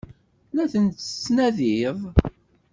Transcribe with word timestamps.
La 0.55 0.65
tent-tettnadiḍ? 0.71 1.99